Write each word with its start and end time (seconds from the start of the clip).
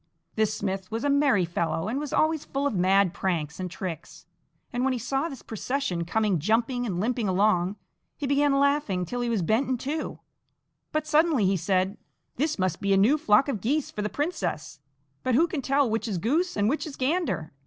This 0.33 0.51
smith 0.51 0.89
was 0.89 1.03
a 1.03 1.11
merry 1.11 1.45
fellow, 1.45 1.87
and 1.87 1.99
was 1.99 2.11
always 2.11 2.43
full 2.43 2.65
of 2.65 2.73
mad 2.73 3.13
pranks 3.13 3.59
and 3.59 3.69
tricks, 3.69 4.25
and 4.73 4.83
when 4.83 4.93
he 4.93 4.97
saw 4.97 5.29
this 5.29 5.43
procession 5.43 6.05
coming 6.05 6.39
jumping 6.39 6.87
and 6.87 6.99
limping 6.99 7.27
along, 7.27 7.75
he 8.17 8.25
began 8.25 8.57
laughing 8.59 9.05
till 9.05 9.21
he 9.21 9.29
was 9.29 9.43
bent 9.43 9.69
in 9.69 9.77
two, 9.77 10.17
but 10.91 11.05
suddenly 11.05 11.45
he 11.45 11.55
said: 11.55 11.99
"This 12.37 12.57
must 12.57 12.81
be 12.81 12.93
a 12.93 12.97
new 12.97 13.15
flock 13.15 13.47
of 13.47 13.61
geese 13.61 13.91
for 13.91 14.01
the 14.01 14.09
princess: 14.09 14.79
but 15.21 15.35
who 15.35 15.45
can 15.45 15.61
tell 15.61 15.87
which 15.87 16.07
is 16.07 16.17
goose 16.17 16.57
and 16.57 16.67
which 16.67 16.87
is 16.87 16.95
gander? 16.95 17.51